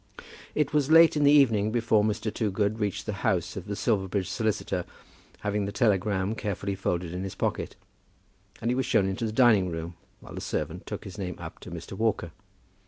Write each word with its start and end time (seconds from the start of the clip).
It 0.55 0.73
was 0.73 0.89
late 0.89 1.15
in 1.15 1.23
the 1.23 1.31
evening 1.31 1.71
before 1.71 2.03
Mr. 2.03 2.33
Toogood 2.33 2.79
reached 2.79 3.05
the 3.05 3.13
house 3.21 3.55
of 3.55 3.67
the 3.67 3.75
Silverbridge 3.75 4.27
solicitor, 4.27 4.83
having 5.41 5.65
the 5.65 5.71
telegram 5.71 6.33
carefully 6.33 6.73
folded 6.73 7.13
in 7.13 7.21
his 7.23 7.35
pocket; 7.35 7.75
and 8.63 8.71
he 8.71 8.75
was 8.75 8.87
shown 8.87 9.07
into 9.07 9.27
the 9.27 9.31
dining 9.31 9.69
room 9.69 9.93
while 10.19 10.33
the 10.33 10.41
servant 10.41 10.87
took 10.87 11.03
his 11.03 11.19
name 11.19 11.35
up 11.37 11.59
to 11.59 11.69
Mr. 11.69 11.91
Walker. 11.95 12.31